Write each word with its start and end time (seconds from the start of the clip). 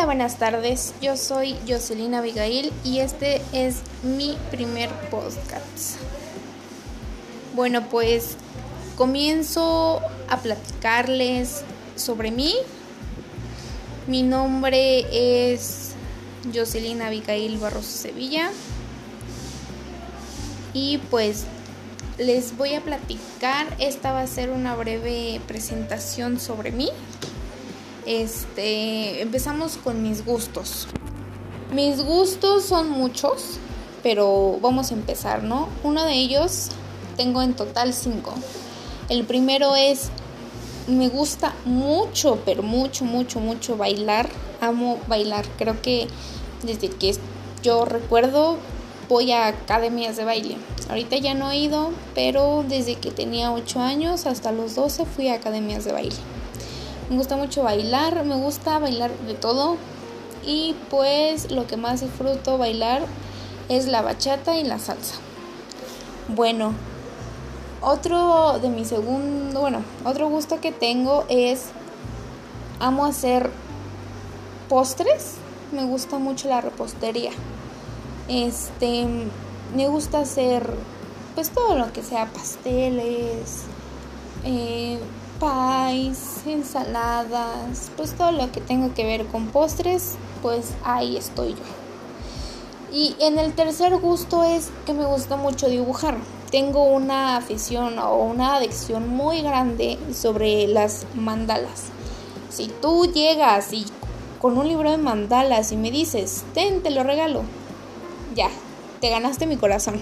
Hola, 0.00 0.06
buenas 0.06 0.38
tardes. 0.38 0.94
Yo 1.02 1.14
soy 1.18 1.54
Jocelyn 1.68 2.14
Abigail 2.14 2.72
y 2.84 3.00
este 3.00 3.42
es 3.52 3.82
mi 4.02 4.34
primer 4.50 4.88
podcast. 5.10 5.98
Bueno, 7.54 7.86
pues 7.90 8.38
comienzo 8.96 10.00
a 10.30 10.38
platicarles 10.38 11.64
sobre 11.96 12.30
mí. 12.30 12.54
Mi 14.06 14.22
nombre 14.22 15.04
es 15.52 15.90
Jocelyn 16.50 17.02
Abigail 17.02 17.58
Barroso 17.58 17.90
Sevilla. 17.90 18.52
Y 20.72 20.96
pues 21.10 21.44
les 22.16 22.56
voy 22.56 22.72
a 22.72 22.80
platicar. 22.80 23.66
Esta 23.78 24.12
va 24.12 24.22
a 24.22 24.26
ser 24.26 24.48
una 24.48 24.74
breve 24.76 25.42
presentación 25.46 26.40
sobre 26.40 26.72
mí. 26.72 26.88
Este, 28.06 29.20
empezamos 29.20 29.76
con 29.76 30.02
mis 30.02 30.24
gustos. 30.24 30.88
Mis 31.72 32.02
gustos 32.02 32.64
son 32.64 32.90
muchos, 32.90 33.58
pero 34.02 34.58
vamos 34.60 34.90
a 34.90 34.94
empezar, 34.94 35.42
¿no? 35.42 35.68
Uno 35.84 36.04
de 36.04 36.14
ellos 36.14 36.70
tengo 37.16 37.42
en 37.42 37.54
total 37.54 37.92
cinco. 37.92 38.34
El 39.08 39.24
primero 39.24 39.76
es, 39.76 40.10
me 40.88 41.08
gusta 41.08 41.54
mucho, 41.64 42.38
pero 42.44 42.62
mucho, 42.62 43.04
mucho, 43.04 43.40
mucho 43.40 43.76
bailar. 43.76 44.28
Amo 44.60 44.98
bailar. 45.06 45.44
Creo 45.58 45.80
que 45.82 46.08
desde 46.62 46.88
que 46.88 47.14
yo 47.62 47.84
recuerdo 47.84 48.56
voy 49.08 49.32
a 49.32 49.48
academias 49.48 50.16
de 50.16 50.24
baile. 50.24 50.56
Ahorita 50.88 51.16
ya 51.18 51.34
no 51.34 51.50
he 51.50 51.58
ido, 51.58 51.90
pero 52.14 52.64
desde 52.68 52.94
que 52.94 53.10
tenía 53.10 53.52
8 53.52 53.80
años 53.80 54.26
hasta 54.26 54.52
los 54.52 54.74
12 54.74 55.04
fui 55.04 55.28
a 55.28 55.34
academias 55.34 55.84
de 55.84 55.92
baile. 55.92 56.16
Me 57.10 57.16
gusta 57.16 57.36
mucho 57.36 57.64
bailar, 57.64 58.24
me 58.24 58.36
gusta 58.36 58.78
bailar 58.78 59.10
de 59.26 59.34
todo 59.34 59.76
y 60.46 60.76
pues 60.90 61.50
lo 61.50 61.66
que 61.66 61.76
más 61.76 62.02
disfruto 62.02 62.56
bailar 62.56 63.02
es 63.68 63.86
la 63.86 64.00
bachata 64.00 64.56
y 64.56 64.62
la 64.62 64.78
salsa. 64.78 65.16
Bueno, 66.28 66.72
otro 67.80 68.60
de 68.60 68.68
mi 68.68 68.84
segundo, 68.84 69.60
bueno, 69.60 69.82
otro 70.04 70.28
gusto 70.28 70.60
que 70.60 70.70
tengo 70.70 71.24
es 71.28 71.70
amo 72.78 73.04
hacer 73.06 73.50
postres, 74.68 75.32
me 75.72 75.84
gusta 75.86 76.18
mucho 76.18 76.48
la 76.48 76.60
repostería. 76.60 77.32
Este, 78.28 79.08
me 79.74 79.88
gusta 79.88 80.20
hacer 80.20 80.72
pues 81.34 81.50
todo 81.50 81.76
lo 81.76 81.92
que 81.92 82.04
sea 82.04 82.26
pasteles, 82.26 83.64
eh, 84.44 85.00
pies, 85.40 86.42
ensaladas, 86.46 87.90
pues 87.96 88.14
todo 88.14 88.30
lo 88.30 88.52
que 88.52 88.60
tenga 88.60 88.94
que 88.94 89.04
ver 89.04 89.26
con 89.26 89.46
postres, 89.46 90.16
pues 90.42 90.72
ahí 90.84 91.16
estoy 91.16 91.50
yo. 91.50 91.64
Y 92.92 93.16
en 93.20 93.38
el 93.38 93.54
tercer 93.54 93.96
gusto 93.96 94.44
es 94.44 94.70
que 94.84 94.92
me 94.92 95.06
gusta 95.06 95.36
mucho 95.36 95.68
dibujar. 95.68 96.18
Tengo 96.50 96.84
una 96.84 97.36
afición 97.36 97.98
o 97.98 98.16
una 98.16 98.56
adicción 98.56 99.08
muy 99.08 99.42
grande 99.42 99.98
sobre 100.12 100.66
las 100.66 101.06
mandalas. 101.14 101.84
Si 102.50 102.68
tú 102.82 103.06
llegas 103.06 103.72
y 103.72 103.86
con 104.40 104.58
un 104.58 104.66
libro 104.66 104.90
de 104.90 104.98
mandalas 104.98 105.70
y 105.70 105.76
me 105.76 105.90
dices, 105.90 106.44
ten, 106.54 106.82
te 106.82 106.90
lo 106.90 107.04
regalo, 107.04 107.42
ya, 108.34 108.48
te 109.00 109.08
ganaste 109.08 109.46
mi 109.46 109.56
corazón. 109.56 110.00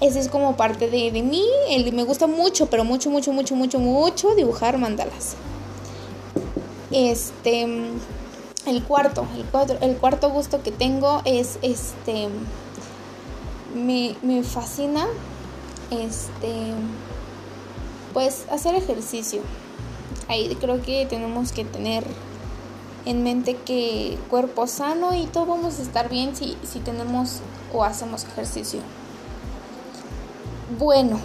Ese 0.00 0.20
es 0.20 0.28
como 0.28 0.56
parte 0.56 0.88
de, 0.88 1.10
mí. 1.22 1.44
El, 1.68 1.92
me 1.92 2.04
gusta 2.04 2.26
mucho, 2.26 2.66
pero 2.66 2.84
mucho, 2.84 3.10
mucho, 3.10 3.32
mucho, 3.32 3.56
mucho, 3.56 3.78
mucho 3.80 4.34
dibujar 4.34 4.78
mandalas. 4.78 5.34
Este, 6.90 7.66
el 8.66 8.82
cuarto, 8.84 9.26
el 9.36 9.44
cuarto, 9.44 9.76
el 9.80 9.96
cuarto 9.96 10.30
gusto 10.30 10.62
que 10.62 10.70
tengo 10.70 11.20
es 11.24 11.58
este, 11.62 12.28
me, 13.74 14.14
me 14.22 14.42
fascina, 14.44 15.06
este, 15.90 16.72
pues 18.12 18.46
hacer 18.50 18.76
ejercicio. 18.76 19.42
Ahí 20.28 20.54
creo 20.60 20.80
que 20.80 21.06
tenemos 21.06 21.52
que 21.52 21.64
tener 21.64 22.04
en 23.04 23.22
mente 23.22 23.56
que 23.56 24.18
cuerpo 24.28 24.66
sano 24.66 25.14
y 25.14 25.26
todo 25.26 25.46
vamos 25.46 25.78
a 25.78 25.82
estar 25.82 26.08
bien 26.08 26.36
si, 26.36 26.56
si 26.62 26.78
tenemos 26.80 27.40
o 27.72 27.82
hacemos 27.82 28.24
ejercicio. 28.24 28.80
Bueno, 30.76 31.18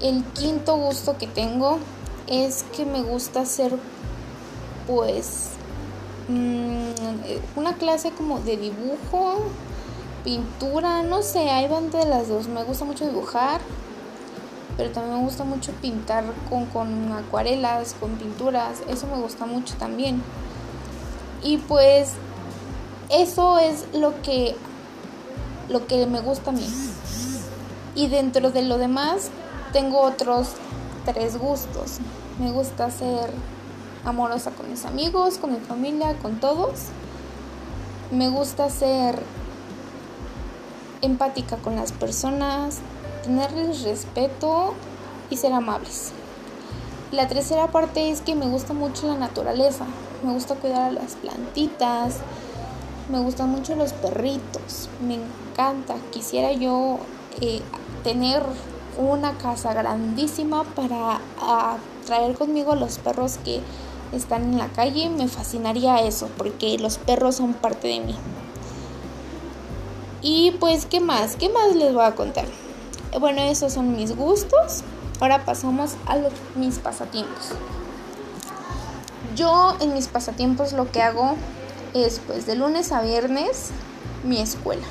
el 0.00 0.22
quinto 0.22 0.76
gusto 0.76 1.18
que 1.18 1.26
tengo 1.26 1.80
es 2.28 2.64
que 2.76 2.84
me 2.84 3.02
gusta 3.02 3.40
hacer 3.40 3.76
pues 4.86 5.48
mm, 6.28 7.58
una 7.58 7.74
clase 7.74 8.12
como 8.12 8.38
de 8.38 8.56
dibujo, 8.56 9.46
pintura, 10.22 11.02
no 11.02 11.22
sé, 11.22 11.50
hay 11.50 11.66
van 11.66 11.90
de 11.90 12.04
las 12.04 12.28
dos. 12.28 12.46
Me 12.46 12.62
gusta 12.62 12.84
mucho 12.84 13.04
dibujar, 13.04 13.60
pero 14.76 14.92
también 14.92 15.16
me 15.16 15.24
gusta 15.24 15.42
mucho 15.42 15.72
pintar 15.72 16.22
con, 16.48 16.66
con 16.66 17.10
acuarelas, 17.10 17.96
con 17.98 18.12
pinturas, 18.12 18.80
eso 18.88 19.08
me 19.08 19.20
gusta 19.20 19.44
mucho 19.44 19.74
también. 19.74 20.22
Y 21.42 21.58
pues 21.58 22.12
eso 23.10 23.58
es 23.58 23.86
lo 23.92 24.22
que 24.22 24.54
lo 25.68 25.86
que 25.88 26.06
me 26.06 26.20
gusta 26.20 26.50
a 26.50 26.52
mí. 26.52 26.66
Y 27.94 28.08
dentro 28.08 28.50
de 28.50 28.62
lo 28.62 28.78
demás, 28.78 29.30
tengo 29.72 30.00
otros 30.00 30.48
tres 31.04 31.38
gustos. 31.38 31.98
Me 32.38 32.50
gusta 32.50 32.90
ser 32.90 33.30
amorosa 34.04 34.50
con 34.50 34.70
mis 34.70 34.84
amigos, 34.84 35.38
con 35.38 35.52
mi 35.52 35.60
familia, 35.60 36.16
con 36.18 36.40
todos. 36.40 36.86
Me 38.10 38.28
gusta 38.28 38.68
ser 38.70 39.20
empática 41.02 41.56
con 41.56 41.76
las 41.76 41.92
personas, 41.92 42.78
tenerles 43.22 43.82
respeto 43.82 44.74
y 45.30 45.36
ser 45.36 45.52
amables. 45.52 46.12
La 47.12 47.28
tercera 47.28 47.68
parte 47.68 48.10
es 48.10 48.20
que 48.22 48.34
me 48.34 48.46
gusta 48.46 48.72
mucho 48.72 49.06
la 49.06 49.16
naturaleza. 49.16 49.86
Me 50.24 50.32
gusta 50.32 50.56
cuidar 50.56 50.88
a 50.88 50.90
las 50.90 51.14
plantitas. 51.14 52.16
Me 53.08 53.20
gustan 53.20 53.50
mucho 53.50 53.76
los 53.76 53.92
perritos. 53.92 54.88
Me 55.00 55.14
encanta. 55.14 55.94
Quisiera 56.10 56.52
yo 56.52 56.98
eh, 57.40 57.60
tener 58.04 58.42
una 58.96 59.36
casa 59.38 59.74
grandísima 59.74 60.62
para 60.62 61.18
traer 62.06 62.36
conmigo 62.36 62.76
los 62.76 62.98
perros 62.98 63.38
que 63.44 63.60
están 64.12 64.44
en 64.44 64.58
la 64.58 64.68
calle. 64.68 65.08
Me 65.08 65.26
fascinaría 65.26 66.00
eso 66.02 66.28
porque 66.36 66.78
los 66.78 66.98
perros 66.98 67.36
son 67.36 67.54
parte 67.54 67.88
de 67.88 68.00
mí. 68.00 68.14
Y 70.22 70.52
pues, 70.52 70.86
¿qué 70.86 71.00
más? 71.00 71.36
¿Qué 71.36 71.48
más 71.48 71.74
les 71.74 71.92
voy 71.92 72.04
a 72.04 72.14
contar? 72.14 72.46
Bueno, 73.18 73.42
esos 73.42 73.72
son 73.72 73.96
mis 73.96 74.14
gustos. 74.16 74.82
Ahora 75.20 75.44
pasamos 75.44 75.96
a 76.06 76.16
los, 76.16 76.32
mis 76.54 76.78
pasatiempos. 76.78 77.50
Yo 79.36 79.76
en 79.80 79.94
mis 79.94 80.08
pasatiempos 80.08 80.72
lo 80.72 80.90
que 80.90 81.02
hago 81.02 81.34
es 81.92 82.20
pues 82.26 82.46
de 82.46 82.56
lunes 82.56 82.92
a 82.92 83.02
viernes 83.02 83.70
mi 84.24 84.40
escuela. 84.40 84.86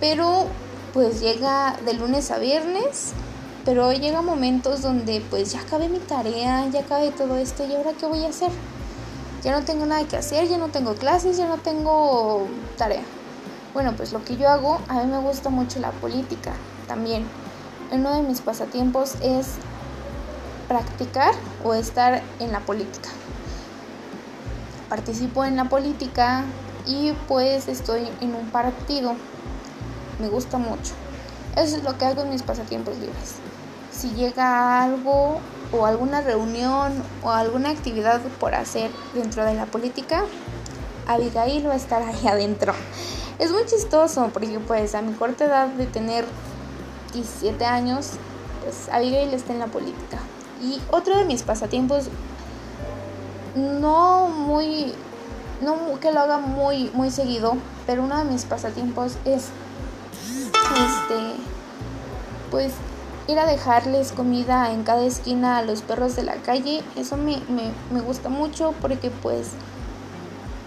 Pero 0.00 0.46
pues 0.92 1.20
llega 1.20 1.76
de 1.84 1.94
lunes 1.94 2.30
a 2.30 2.38
viernes, 2.38 3.12
pero 3.64 3.92
llega 3.92 4.22
momentos 4.22 4.82
donde 4.82 5.22
pues 5.30 5.52
ya 5.52 5.60
acabé 5.60 5.88
mi 5.88 5.98
tarea, 5.98 6.66
ya 6.68 6.80
acabé 6.80 7.10
todo 7.10 7.36
esto 7.36 7.64
y 7.66 7.74
ahora 7.74 7.92
qué 7.98 8.06
voy 8.06 8.24
a 8.24 8.28
hacer. 8.28 8.50
Ya 9.42 9.52
no 9.52 9.64
tengo 9.64 9.86
nada 9.86 10.06
que 10.06 10.16
hacer, 10.16 10.48
ya 10.48 10.58
no 10.58 10.68
tengo 10.68 10.94
clases, 10.94 11.36
ya 11.36 11.46
no 11.46 11.58
tengo 11.58 12.46
tarea. 12.76 13.02
Bueno, 13.72 13.94
pues 13.96 14.12
lo 14.12 14.24
que 14.24 14.36
yo 14.36 14.48
hago, 14.48 14.80
a 14.88 15.02
mí 15.02 15.10
me 15.10 15.18
gusta 15.18 15.48
mucho 15.48 15.78
la 15.80 15.92
política 15.92 16.52
también. 16.86 17.24
Uno 17.92 18.14
de 18.14 18.22
mis 18.22 18.40
pasatiempos 18.40 19.14
es 19.22 19.54
practicar 20.68 21.34
o 21.64 21.74
estar 21.74 22.22
en 22.38 22.52
la 22.52 22.60
política. 22.60 23.08
Participo 24.88 25.44
en 25.44 25.56
la 25.56 25.66
política 25.66 26.44
y 26.86 27.12
pues 27.28 27.68
estoy 27.68 28.08
en 28.20 28.34
un 28.34 28.50
partido 28.50 29.14
me 30.20 30.28
gusta 30.28 30.58
mucho. 30.58 30.92
Eso 31.56 31.76
es 31.76 31.82
lo 31.82 31.96
que 31.98 32.04
hago 32.04 32.22
en 32.22 32.30
mis 32.30 32.42
pasatiempos 32.42 32.96
libres. 32.98 33.34
Si 33.90 34.10
llega 34.10 34.82
algo 34.82 35.40
o 35.72 35.86
alguna 35.86 36.20
reunión 36.20 36.92
o 37.22 37.30
alguna 37.30 37.70
actividad 37.70 38.20
por 38.38 38.54
hacer 38.54 38.90
dentro 39.14 39.44
de 39.44 39.54
la 39.54 39.66
política, 39.66 40.24
Abigail 41.06 41.66
va 41.66 41.72
a 41.72 41.76
estar 41.76 42.02
ahí 42.02 42.26
adentro. 42.28 42.72
Es 43.38 43.50
muy 43.50 43.64
chistoso 43.66 44.30
porque 44.32 44.60
pues 44.60 44.94
a 44.94 45.02
mi 45.02 45.12
corta 45.14 45.44
edad 45.44 45.66
de 45.68 45.86
tener 45.86 46.24
17 47.14 47.64
años, 47.64 48.12
pues 48.62 48.88
Abigail 48.92 49.32
está 49.34 49.52
en 49.52 49.58
la 49.58 49.66
política. 49.66 50.18
Y 50.62 50.80
otro 50.90 51.16
de 51.16 51.24
mis 51.24 51.42
pasatiempos, 51.42 52.10
no 53.56 54.28
muy, 54.28 54.92
no 55.62 55.98
que 56.00 56.12
lo 56.12 56.20
haga 56.20 56.38
muy, 56.38 56.90
muy 56.92 57.10
seguido, 57.10 57.56
pero 57.86 58.02
uno 58.02 58.18
de 58.18 58.24
mis 58.24 58.44
pasatiempos 58.44 59.16
es 59.24 59.48
este, 60.74 61.34
pues 62.50 62.72
ir 63.28 63.38
a 63.38 63.46
dejarles 63.46 64.12
comida 64.12 64.72
en 64.72 64.82
cada 64.82 65.04
esquina 65.04 65.58
a 65.58 65.62
los 65.62 65.82
perros 65.82 66.16
de 66.16 66.24
la 66.24 66.36
calle, 66.36 66.82
eso 66.96 67.16
me, 67.16 67.40
me, 67.90 68.00
gusta 68.00 68.28
mucho 68.28 68.74
porque 68.80 69.10
pues 69.10 69.50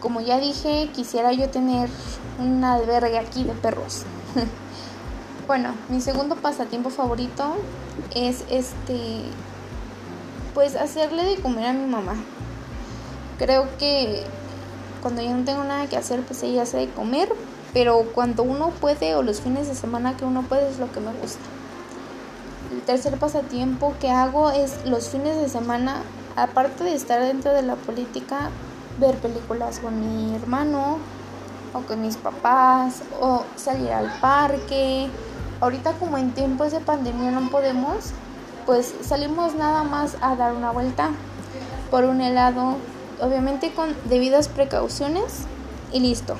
como 0.00 0.20
ya 0.20 0.38
dije, 0.38 0.88
quisiera 0.94 1.32
yo 1.32 1.50
tener 1.50 1.90
un 2.38 2.62
albergue 2.64 3.18
aquí 3.18 3.44
de 3.44 3.52
perros. 3.52 4.04
bueno, 5.46 5.74
mi 5.88 6.00
segundo 6.00 6.36
pasatiempo 6.36 6.90
favorito 6.90 7.56
es 8.14 8.44
este 8.48 9.22
pues 10.54 10.74
hacerle 10.76 11.24
de 11.24 11.36
comer 11.36 11.66
a 11.66 11.72
mi 11.72 11.86
mamá. 11.86 12.14
Creo 13.38 13.68
que 13.78 14.24
cuando 15.02 15.20
yo 15.20 15.36
no 15.36 15.44
tengo 15.44 15.62
nada 15.64 15.86
que 15.86 15.96
hacer, 15.96 16.22
pues 16.22 16.42
ella 16.42 16.62
hace 16.62 16.78
de 16.78 16.88
comer, 16.88 17.28
pero 17.72 18.04
cuando 18.14 18.42
uno 18.42 18.70
puede 18.70 19.14
o 19.14 19.22
los 19.22 19.40
fines 19.40 19.68
de 19.68 19.74
semana 19.74 20.16
que 20.16 20.24
uno 20.24 20.42
puede 20.42 20.68
es 20.68 20.78
lo 20.78 20.90
que 20.92 21.00
me 21.00 21.12
gusta. 21.12 21.44
El 22.72 22.80
tercer 22.82 23.16
pasatiempo 23.18 23.94
que 24.00 24.10
hago 24.10 24.50
es 24.50 24.84
los 24.84 25.08
fines 25.08 25.40
de 25.40 25.48
semana, 25.48 26.02
aparte 26.34 26.84
de 26.84 26.94
estar 26.94 27.20
dentro 27.20 27.52
de 27.52 27.62
la 27.62 27.76
política, 27.76 28.50
ver 28.98 29.14
películas 29.16 29.78
con 29.78 30.00
mi 30.00 30.34
hermano 30.34 30.98
o 31.74 31.80
con 31.80 32.02
mis 32.02 32.16
papás 32.16 33.02
o 33.20 33.44
salir 33.56 33.90
al 33.92 34.10
parque. 34.20 35.08
Ahorita 35.60 35.92
como 35.92 36.18
en 36.18 36.32
tiempos 36.32 36.72
de 36.72 36.80
pandemia 36.80 37.30
no 37.30 37.50
podemos, 37.50 38.12
pues 38.66 38.94
salimos 39.02 39.54
nada 39.54 39.84
más 39.84 40.16
a 40.20 40.34
dar 40.36 40.52
una 40.52 40.70
vuelta 40.70 41.10
por 41.90 42.04
un 42.04 42.20
helado, 42.20 42.76
obviamente 43.20 43.72
con 43.72 43.94
debidas 44.04 44.48
precauciones 44.48 45.44
y 45.92 46.00
listo. 46.00 46.36